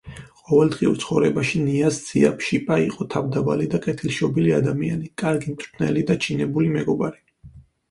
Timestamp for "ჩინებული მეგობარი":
6.27-7.25